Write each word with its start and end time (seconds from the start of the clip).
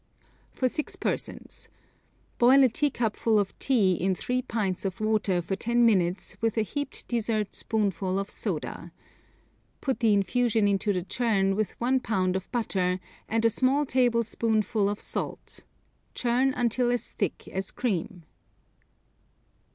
'For 0.51 0.67
six 0.67 0.95
persons. 0.95 1.69
Boil 2.39 2.63
a 2.63 2.69
teacupful 2.69 3.37
of 3.37 3.55
tea 3.59 3.93
in 3.93 4.15
three 4.15 4.41
pints 4.41 4.83
of 4.83 4.99
water 4.99 5.43
for 5.43 5.55
ten 5.55 5.85
minutes 5.85 6.35
with 6.41 6.57
a 6.57 6.63
heaped 6.63 7.07
dessert 7.07 7.53
spoonful 7.53 8.17
of 8.17 8.27
soda. 8.27 8.91
Put 9.79 9.99
the 9.99 10.11
infusion 10.15 10.67
into 10.67 10.91
the 10.91 11.03
chum 11.03 11.51
with 11.51 11.79
one 11.79 11.99
pound 11.99 12.35
of 12.35 12.51
butter 12.51 12.99
and 13.29 13.45
a 13.45 13.49
small 13.51 13.85
tablespoonful 13.85 14.89
of 14.89 14.99
salt. 14.99 15.65
Churn 16.15 16.51
until 16.55 16.89
as 16.89 17.11
thick 17.11 17.47
as 17.49 17.69
cream.' 17.69 18.23